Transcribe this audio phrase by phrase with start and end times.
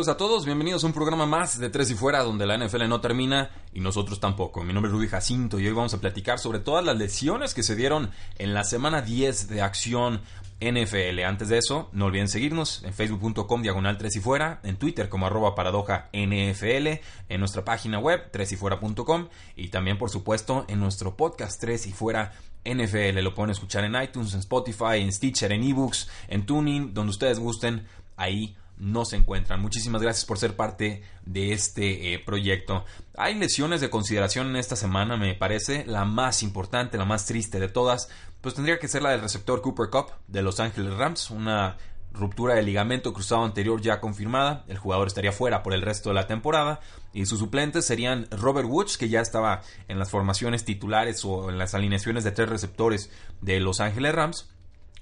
[0.00, 2.88] Saludos a todos, bienvenidos a un programa más de Tres y Fuera donde la NFL
[2.88, 4.64] no termina y nosotros tampoco.
[4.64, 7.62] Mi nombre es Rudy Jacinto y hoy vamos a platicar sobre todas las lesiones que
[7.62, 10.22] se dieron en la semana 10 de acción
[10.58, 11.22] NFL.
[11.26, 15.26] Antes de eso, no olviden seguirnos en facebook.com diagonal 3 y fuera, en Twitter como
[15.26, 20.80] arroba paradoja NFL, en nuestra página web 3 y fuera.com y también por supuesto en
[20.80, 22.32] nuestro podcast 3 y fuera
[22.64, 23.18] NFL.
[23.18, 27.38] Lo pueden escuchar en iTunes, en Spotify, en Stitcher, en eBooks, en Tuning, donde ustedes
[27.38, 27.86] gusten.
[28.16, 29.60] Ahí no se encuentran.
[29.60, 32.84] Muchísimas gracias por ser parte de este eh, proyecto.
[33.16, 35.84] Hay lesiones de consideración en esta semana, me parece.
[35.86, 38.08] La más importante, la más triste de todas,
[38.40, 41.30] pues tendría que ser la del receptor Cooper Cup de Los Ángeles Rams.
[41.30, 41.76] Una
[42.12, 44.64] ruptura de ligamento cruzado anterior ya confirmada.
[44.66, 46.80] El jugador estaría fuera por el resto de la temporada.
[47.12, 51.58] Y sus suplentes serían Robert Woods, que ya estaba en las formaciones titulares o en
[51.58, 53.10] las alineaciones de tres receptores
[53.42, 54.48] de Los Ángeles Rams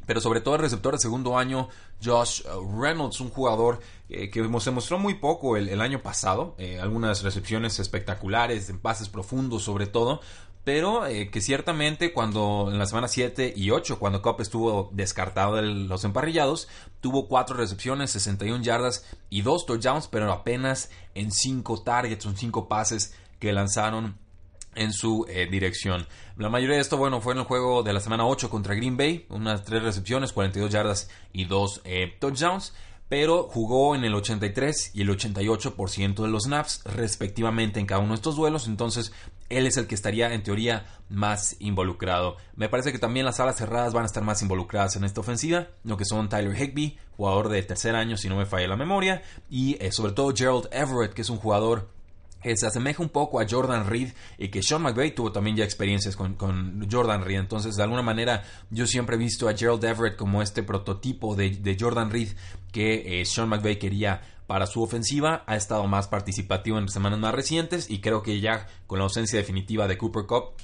[0.08, 1.68] pero sobre todo el receptor de segundo año,
[2.02, 6.80] Josh uh, Reynolds, un jugador eh, que se mostró muy poco el, año pasado, eh,
[6.80, 10.22] algunas recepciones espectaculares, en pases profundos sobre todo,
[10.64, 15.56] pero eh, que ciertamente cuando en la semana 7 y 8, cuando Cobb estuvo descartado
[15.56, 16.68] de los emparrillados,
[17.02, 22.66] tuvo 4 recepciones, 61 yardas y 2 touchdowns, pero apenas en 5 targets, en 5
[22.66, 24.16] pases que lanzaron
[24.74, 26.06] en su eh, dirección.
[26.36, 28.96] La mayoría de esto, bueno, fue en el juego de la semana 8 contra Green
[28.96, 32.72] Bay, unas 3 recepciones, 42 yardas y 2 eh, touchdowns,
[33.08, 38.10] pero jugó en el 83 y el 88% de los snaps respectivamente en cada uno
[38.10, 39.12] de estos duelos, entonces
[39.48, 42.36] él es el que estaría en teoría más involucrado.
[42.54, 45.68] Me parece que también las alas cerradas van a estar más involucradas en esta ofensiva,
[45.84, 49.22] lo que son Tyler Higby, jugador de tercer año si no me falla la memoria,
[49.48, 51.88] y eh, sobre todo Gerald Everett, que es un jugador
[52.42, 55.64] que se asemeja un poco a Jordan Reed y que Sean McVay tuvo también ya
[55.64, 57.38] experiencias con, Jordan Reed.
[57.38, 61.76] Entonces, de alguna manera, yo siempre he visto a Gerald Everett como este prototipo de,
[61.78, 62.30] Jordan Reed
[62.72, 65.44] que eh, Sean McVay quería para su ofensiva.
[65.46, 69.38] Ha estado más participativo en semanas más recientes y creo que ya con la ausencia
[69.38, 70.54] definitiva de Cooper Cup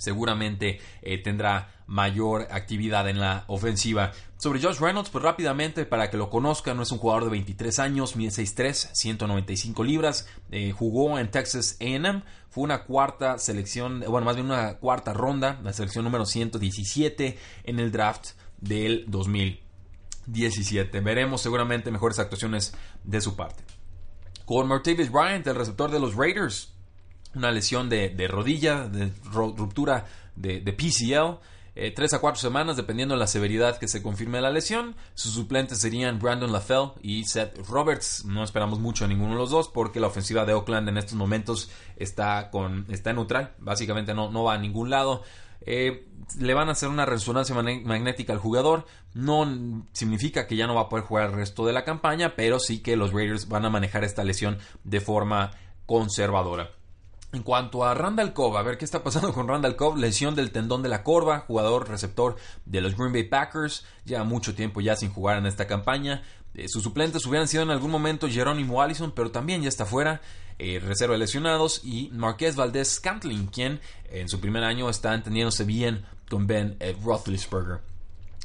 [0.00, 4.12] seguramente eh, tendrá mayor actividad en la ofensiva.
[4.38, 7.78] Sobre Josh Reynolds, pues rápidamente para que lo conozcan, no es un jugador de 23
[7.78, 14.24] años, mide 6'3, 195 libras, eh, jugó en Texas AM, fue una cuarta selección, bueno,
[14.24, 21.00] más bien una cuarta ronda, la selección número 117 en el draft del 2017.
[21.00, 22.74] Veremos seguramente mejores actuaciones
[23.04, 23.62] de su parte.
[24.44, 26.72] Con Martavis Bryant, el receptor de los Raiders,
[27.34, 31.38] una lesión de, rodilla, de ruptura de, PCL.
[31.76, 34.96] Eh, tres a cuatro semanas, dependiendo de la severidad que se confirme la lesión.
[35.14, 38.24] Sus suplentes serían Brandon LaFell y Seth Roberts.
[38.24, 41.14] No esperamos mucho a ninguno de los dos porque la ofensiva de Oakland en estos
[41.14, 43.54] momentos está, con, está neutral.
[43.58, 45.22] Básicamente no, no va a ningún lado.
[45.62, 46.06] Eh,
[46.38, 48.86] le van a hacer una resonancia magnética al jugador.
[49.14, 52.58] No significa que ya no va a poder jugar el resto de la campaña, pero
[52.58, 55.52] sí que los Raiders van a manejar esta lesión de forma
[55.86, 56.70] conservadora.
[57.32, 60.50] En cuanto a Randall Cobb, a ver qué está pasando con Randall Cobb, lesión del
[60.50, 62.34] tendón de la corva, jugador receptor
[62.66, 66.24] de los Green Bay Packers, ya mucho tiempo ya sin jugar en esta campaña.
[66.54, 70.20] Eh, sus suplentes hubieran sido en algún momento Jerónimo Allison, pero también ya está fuera,
[70.58, 73.80] eh, reserva de lesionados, y Marqués Valdés Scantling, quien
[74.10, 77.78] en su primer año está entendiéndose bien con Ben eh, Roethlisberger.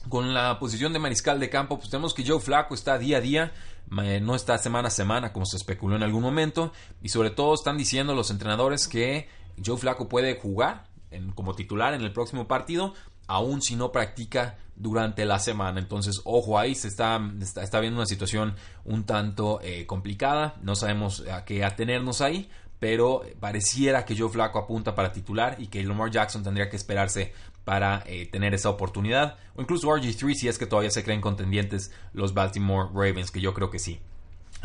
[0.10, 3.22] Con la posición de mariscal de campo, pues tenemos que Joe Flaco está día a
[3.22, 3.52] día
[3.90, 6.74] no está semana a semana como se especuló en algún momento
[7.04, 9.30] y sobre todo están diciendo los entrenadores que
[9.64, 10.88] Joe Flaco puede jugar
[11.36, 12.94] como titular en el próximo partido
[13.28, 15.80] aun si no practica durante la semana.
[15.80, 20.56] Entonces, ojo ahí, se está, está, viendo una situación un tanto eh, complicada.
[20.62, 22.50] No sabemos a qué atenernos ahí,
[22.86, 27.34] pero pareciera que Joe Flaco apunta para titular y que Lamar Jackson tendría que esperarse
[27.64, 29.38] para eh, tener esa oportunidad.
[29.56, 33.56] O incluso RG3 si es que todavía se creen contendientes los Baltimore Ravens, que yo
[33.56, 34.00] creo que sí.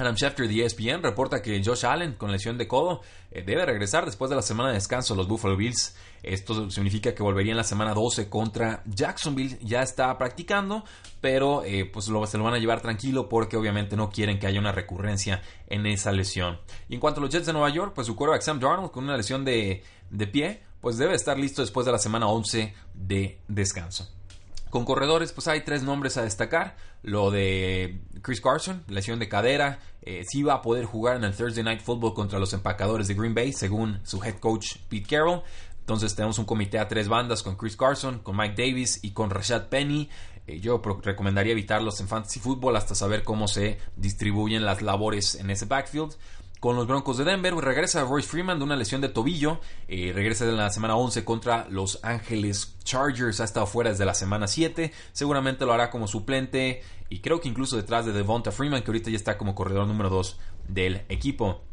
[0.01, 4.05] Adam Schefter de ESPN reporta que Josh Allen, con lesión de codo, eh, debe regresar
[4.05, 5.97] después de la semana de descanso los Buffalo Bills.
[6.23, 9.59] Esto significa que volvería en la semana 12 contra Jacksonville.
[9.63, 10.85] Ya está practicando,
[11.21, 14.61] pero eh, pues se lo van a llevar tranquilo porque obviamente no quieren que haya
[14.61, 16.59] una recurrencia en esa lesión.
[16.89, 19.05] Y en cuanto a los Jets de Nueva York, pues su quarterback Sam Darnold con
[19.05, 23.39] una lesión de, de pie pues debe estar listo después de la semana 11 de
[23.49, 24.09] descanso.
[24.71, 26.77] Con corredores, pues hay tres nombres a destacar.
[27.03, 29.81] Lo de Chris Carson, lesión de cadera.
[30.03, 33.15] Eh, sí va a poder jugar en el Thursday Night Football contra los empacadores de
[33.15, 35.43] Green Bay, según su head coach Pete Carroll.
[35.81, 39.31] Entonces tenemos un comité a tres bandas con Chris Carson, con Mike Davis y con
[39.31, 40.09] Rashad Penny.
[40.47, 45.51] Eh, yo recomendaría evitarlos en fantasy football hasta saber cómo se distribuyen las labores en
[45.51, 46.15] ese backfield
[46.61, 47.55] con los Broncos de Denver.
[47.55, 49.61] Regresa Royce Freeman de una lesión de tobillo.
[49.89, 53.41] Eh, regresa en la semana 11 contra Los Ángeles Chargers.
[53.41, 54.93] Ha estado fuera desde la semana 7.
[55.13, 56.83] Seguramente lo hará como suplente.
[57.09, 60.11] Y creo que incluso detrás de Devonta Freeman, que ahorita ya está como corredor número
[60.11, 61.65] 2 del equipo.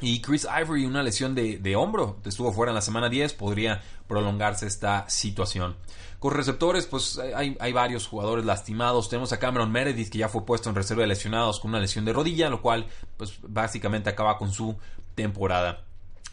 [0.00, 3.80] Y Chris Ivory, una lesión de, de, hombro, estuvo fuera en la semana 10, podría
[4.08, 5.76] prolongarse esta situación.
[6.18, 9.08] Con receptores, pues hay, hay, varios jugadores lastimados.
[9.08, 12.04] Tenemos a Cameron Meredith, que ya fue puesto en reserva de lesionados con una lesión
[12.04, 12.86] de rodilla, lo cual,
[13.16, 14.76] pues básicamente acaba con su
[15.14, 15.84] temporada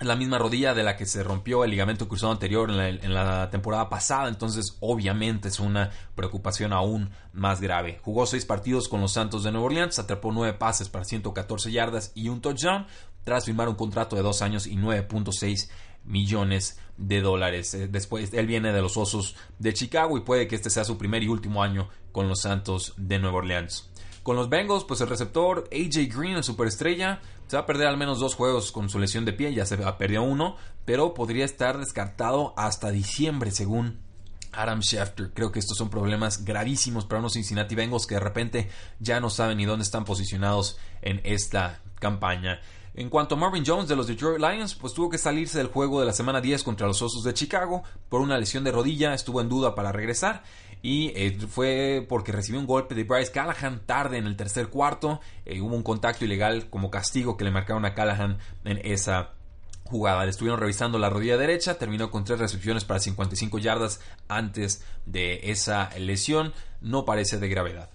[0.02, 3.90] la misma rodilla de la que se rompió el ligamento cruzado anterior en la, temporada
[3.90, 8.00] pasada, entonces obviamente es una preocupación aún más grave.
[8.02, 12.12] Jugó seis partidos con los Santos de Nueva Orleans, atrapó nueve pases para 114 yardas
[12.16, 12.88] y un touchdown,
[13.24, 15.70] tras firmar un contrato de dos años y 9.6
[16.06, 17.74] millones de dólares.
[17.74, 20.98] Eh, después, él viene de los Osos de Chicago y puede que este sea su
[20.98, 23.90] primer y último año con los Santos de Nueva Orleans.
[24.24, 27.98] Con los Bengals, pues el receptor AJ Green, el superestrella, se va a perder al
[27.98, 31.80] menos dos juegos con su lesión de pie, ya se perdió uno, pero podría estar
[31.80, 34.00] descartado hasta diciembre, según
[34.52, 35.32] Adam Schefter.
[35.34, 38.70] Creo que estos son problemas gravísimos para unos Cincinnati Bengals que de repente
[39.00, 42.60] ya no saben ni dónde están posicionados en esta campaña.
[42.94, 46.02] En cuanto a Marvin Jones de los Detroit Lions, pues tuvo que salirse del juego
[46.02, 49.40] de la semana 10 contra los Osos de Chicago por una lesión de rodilla, estuvo
[49.40, 50.44] en duda para regresar
[50.82, 55.22] y eh, fue porque recibió un golpe de Bryce Callahan tarde en el tercer cuarto,
[55.46, 59.36] eh, hubo un contacto ilegal como castigo que le marcaron a Callahan en esa
[59.86, 60.26] jugada.
[60.26, 65.52] Le estuvieron revisando la rodilla derecha, terminó con tres recepciones para 55 yardas antes de
[65.52, 67.90] esa lesión, no parece de gravedad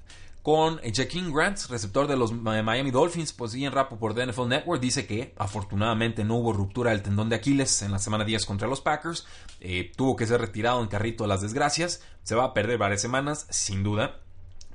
[0.47, 5.05] con Jaquin Grant, receptor de los Miami Dolphins, pues Ian por de NFL Network dice
[5.05, 8.81] que afortunadamente no hubo ruptura del tendón de Aquiles en la semana 10 contra los
[8.81, 9.27] Packers,
[9.59, 13.01] eh, tuvo que ser retirado en carrito de las desgracias, se va a perder varias
[13.03, 14.21] semanas, sin duda,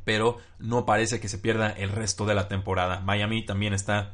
[0.03, 2.99] pero no parece que se pierda el resto de la temporada.
[2.99, 4.13] Miami también está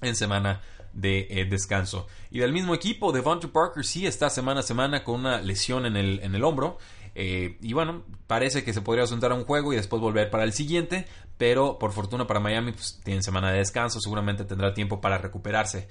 [0.00, 0.62] en semana
[0.94, 2.06] de eh, descanso.
[2.30, 5.98] Y del mismo equipo, Devonta Parker sí está semana a semana con una lesión en
[5.98, 6.78] el, en el hombro.
[7.18, 10.44] Eh, y bueno, parece que se podría ausentar a un juego y después volver para
[10.44, 11.06] el siguiente.
[11.38, 15.88] Pero por fortuna para Miami, pues tienen semana de descanso, seguramente tendrá tiempo para recuperarse.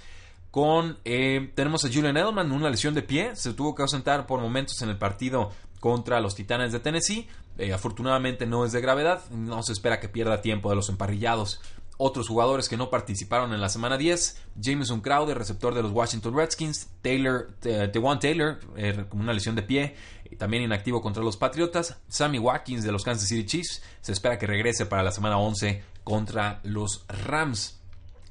[0.51, 4.39] Con, eh, tenemos a Julian Edelman, una lesión de pie, se tuvo que ausentar por
[4.39, 5.51] momentos en el partido
[5.81, 7.27] contra los Titanes de Tennessee.
[7.57, 11.61] Eh, afortunadamente no es de gravedad, no se espera que pierda tiempo de los emparrillados
[11.97, 16.35] otros jugadores que no participaron en la semana 10, Jameson Crowder, receptor de los Washington
[16.35, 19.95] Redskins, Taylor, Tewan Taylor, eh, con una lesión de pie,
[20.37, 24.47] también inactivo contra los Patriotas, Sammy Watkins de los Kansas City Chiefs, se espera que
[24.47, 27.79] regrese para la semana 11 contra los Rams.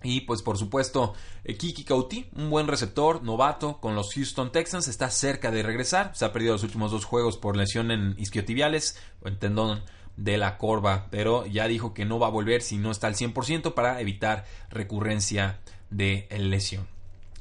[0.02, 1.14] Y pues por supuesto,
[1.44, 6.14] eh, Kiki Kauti, un buen receptor, novato con los Houston Texans, está cerca de regresar.
[6.14, 9.82] Se ha perdido los últimos dos juegos por lesión en isquiotibiales o en tendón
[10.16, 13.14] de la corva, pero ya dijo que no va a volver si no está al
[13.14, 15.58] 100% para evitar recurrencia
[15.90, 16.86] de lesión.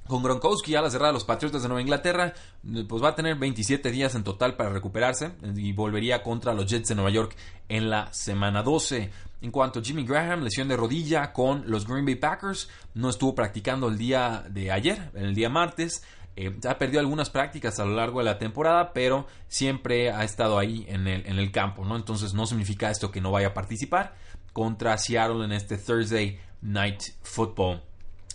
[0.08, 2.34] Con Gronkowski a la cerrada los Patriotas de Nueva Inglaterra,
[2.90, 6.90] pues va a tener 27 días en total para recuperarse y volvería contra los Jets
[6.90, 7.36] de Nueva York
[7.70, 9.10] en la semana 12.
[9.42, 13.34] En cuanto a Jimmy Graham, lesión de rodilla con los Green Bay Packers, no estuvo
[13.34, 16.04] practicando el día de ayer, el día martes,
[16.36, 20.58] eh, ha perdido algunas prácticas a lo largo de la temporada, pero siempre ha estado
[20.58, 21.96] ahí en el, en el campo, ¿no?
[21.96, 24.16] Entonces no significa esto que no vaya a participar
[24.52, 27.82] contra Seattle en este Thursday Night Football.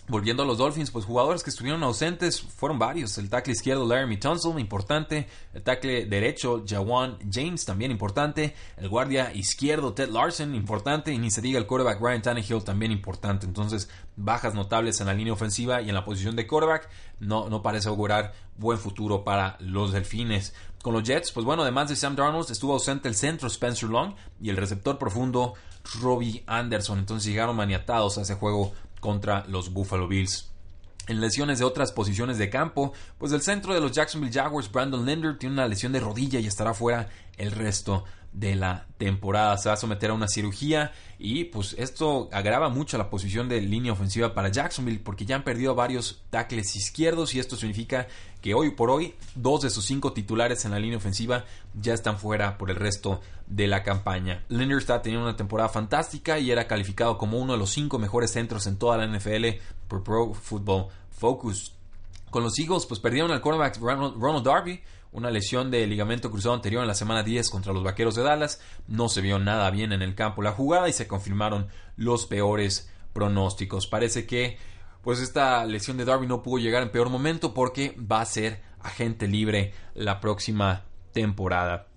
[0.09, 3.19] Volviendo a los Dolphins, pues jugadores que estuvieron ausentes fueron varios.
[3.19, 5.29] El tackle izquierdo Laramie Tunsil, importante.
[5.53, 8.55] El tackle derecho Jawan James, también importante.
[8.79, 11.13] El guardia izquierdo Ted Larson, importante.
[11.13, 13.45] Y ni se diga el quarterback Ryan Tannehill, también importante.
[13.45, 16.89] Entonces, bajas notables en la línea ofensiva y en la posición de quarterback.
[17.21, 20.55] No, no parece augurar buen futuro para los Delfines.
[20.83, 24.15] Con los Jets, pues bueno, además de Sam Darnold, estuvo ausente el centro Spencer Long
[24.41, 25.55] y el receptor profundo
[26.01, 26.99] Robbie Anderson.
[26.99, 30.51] Entonces llegaron maniatados a ese juego contra los Buffalo Bills.
[31.07, 35.07] En lesiones de otras posiciones de campo, pues el centro de los Jacksonville Jaguars, Brandon
[35.07, 39.57] Linder, tiene una lesión de rodilla y estará fuera el resto de la temporada.
[39.59, 43.61] Se va a someter a una cirugía y pues esto agrava mucho la posición de
[43.61, 48.07] línea ofensiva para Jacksonville porque ya han perdido varios tackles izquierdos y esto significa
[48.41, 51.45] que hoy por hoy dos de sus cinco titulares en la línea ofensiva
[51.75, 54.45] ya están fuera por el resto de la campaña.
[54.49, 58.31] Linder está teniendo una temporada fantástica y era calificado como uno de los cinco mejores
[58.31, 61.78] centros en toda la NFL por Pro Football Focus.
[62.31, 64.81] Con los Eagles, pues perdieron al cornerback Ronald, Darby,
[65.13, 68.61] una lesión de ligamento cruzado anterior en la semana 10 contra los Vaqueros de Dallas.
[68.87, 72.91] No se vio nada bien en el campo la jugada y se confirmaron los peores
[73.13, 73.87] pronósticos.
[73.87, 74.59] Parece que
[75.03, 78.63] pues esta lesión de Darby no pudo llegar en peor momento porque va a ser
[78.81, 81.88] agente libre la próxima temporada.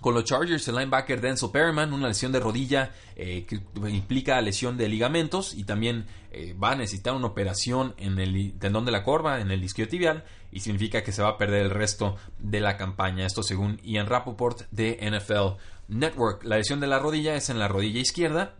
[0.00, 4.76] Con los Chargers, el linebacker Denzel Perryman, una lesión de rodilla eh, que implica lesión
[4.76, 9.02] de ligamentos y también eh, va a necesitar una operación en el tendón de la
[9.02, 12.76] corva, en el isquiotibial, y significa que se va a perder el resto de la
[12.76, 13.26] campaña.
[13.26, 16.44] Esto según Ian Rappaport de NFL Network.
[16.44, 18.54] La lesión de la rodilla es en la rodilla izquierda.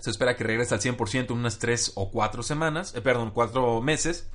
[0.00, 3.80] Se espera que regrese al 100% en unas 3 o 4 semanas, eh, perdón, 4
[3.80, 4.28] meses.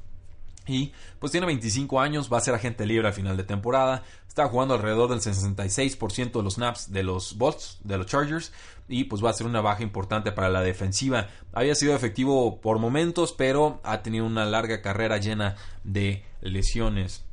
[0.70, 4.04] Y pues tiene 25 años, va a ser agente libre a final de temporada.
[4.28, 8.54] Está jugando alrededor del 66% de los snaps de los Bots, de los Chargers.
[8.88, 11.28] Y pues va a ser una baja importante para la defensiva.
[11.54, 17.24] Había sido efectivo por momentos, pero ha tenido una larga carrera llena de lesiones.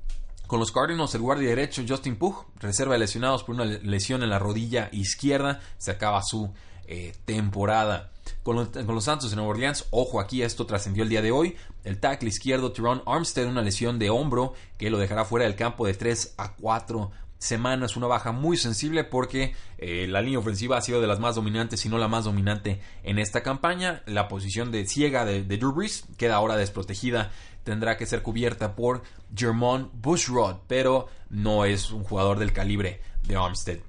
[0.46, 4.30] Con los Cardinals, el guardia derecho Justin Pugh, reserva de lesionados por una lesión en
[4.30, 6.54] la rodilla izquierda, se acaba su
[6.86, 8.12] eh, temporada.
[8.46, 11.56] Con los, Santos de Nueva Orleans, ojo aquí, esto trascendió el día de hoy.
[11.82, 15.84] El tackle izquierdo Tyrone Armstead, una lesión de hombro que lo dejará fuera del campo
[15.84, 17.96] de 3 a 4 semanas.
[17.96, 21.80] Una baja muy sensible porque eh, la línea ofensiva ha sido de las más dominantes,
[21.80, 24.04] si no la más dominante en esta campaña.
[24.06, 27.32] La posición de ciega de, de Drew Brees queda ahora desprotegida.
[27.64, 29.02] Tendrá que ser cubierta por
[29.34, 33.80] Jermon Bushrod, pero no es un jugador del calibre de Armstead.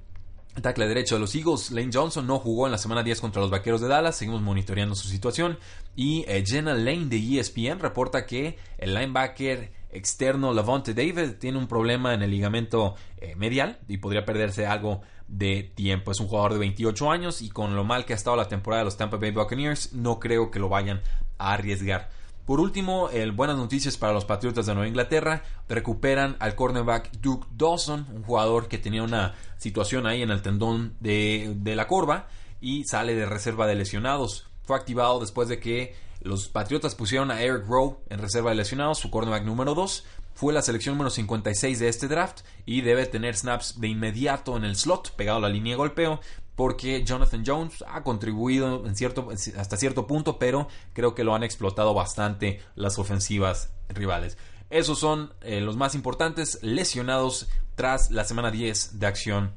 [0.62, 3.50] Tackle derecho de los Eagles, Lane Johnson no jugó en la semana 10 contra los
[3.50, 5.58] Vaqueros de Dallas, seguimos monitoreando su situación.
[5.96, 11.66] Y eh, Jenna Lane de ESPN reporta que el linebacker externo Lavonte David tiene un
[11.66, 16.10] problema en el ligamento eh, medial y podría perderse algo de tiempo.
[16.10, 18.82] Es un jugador de 28 años y con lo mal que ha estado la temporada
[18.82, 21.00] de los Tampa Bay Buccaneers, no creo que lo vayan
[21.38, 22.10] a arriesgar.
[22.48, 25.42] Por último, buenas noticias para los Patriotas de Nueva Inglaterra.
[25.68, 30.96] Recuperan al cornerback Duke Dawson, un jugador que tenía una situación ahí en el tendón
[30.98, 32.26] de, de la corva
[32.58, 34.46] y sale de reserva de lesionados.
[34.62, 38.96] Fue activado después de que los Patriotas pusieron a Eric Rowe en reserva de lesionados,
[38.96, 40.06] su cornerback número 2.
[40.32, 44.64] Fue la selección número 56 de este draft y debe tener snaps de inmediato en
[44.64, 46.20] el slot, pegado a la línea de golpeo
[46.58, 51.44] porque Jonathan Jones ha contribuido en cierto, hasta cierto punto, pero creo que lo han
[51.44, 54.36] explotado bastante las ofensivas rivales.
[54.68, 59.52] Esos son eh, los más importantes lesionados tras la semana 10 de acción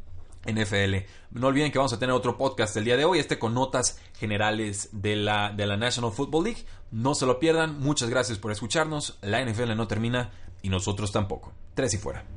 [0.45, 1.07] NFL.
[1.31, 3.99] No olviden que vamos a tener otro podcast el día de hoy, este con notas
[4.19, 6.65] generales de la, de la National Football League.
[6.91, 9.17] No se lo pierdan, muchas gracias por escucharnos.
[9.23, 10.29] La NFL no termina
[10.61, 11.51] y nosotros tampoco.
[11.73, 12.25] Tres y fuera.